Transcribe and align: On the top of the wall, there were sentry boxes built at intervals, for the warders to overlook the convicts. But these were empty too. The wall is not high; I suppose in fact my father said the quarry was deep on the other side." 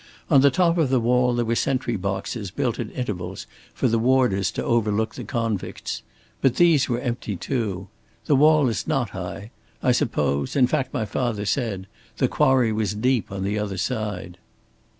On 0.31 0.41
the 0.41 0.49
top 0.49 0.79
of 0.79 0.89
the 0.89 0.99
wall, 0.99 1.35
there 1.35 1.45
were 1.45 1.53
sentry 1.53 1.95
boxes 1.95 2.49
built 2.49 2.79
at 2.79 2.91
intervals, 2.93 3.45
for 3.71 3.87
the 3.87 3.99
warders 3.99 4.49
to 4.53 4.63
overlook 4.63 5.13
the 5.13 5.23
convicts. 5.23 6.01
But 6.41 6.55
these 6.55 6.89
were 6.89 6.99
empty 6.99 7.35
too. 7.35 7.87
The 8.25 8.35
wall 8.35 8.67
is 8.67 8.87
not 8.87 9.11
high; 9.11 9.51
I 9.83 9.91
suppose 9.91 10.55
in 10.55 10.65
fact 10.65 10.91
my 10.91 11.05
father 11.05 11.45
said 11.45 11.85
the 12.17 12.27
quarry 12.27 12.71
was 12.71 12.95
deep 12.95 13.31
on 13.31 13.43
the 13.43 13.59
other 13.59 13.77
side." 13.77 14.39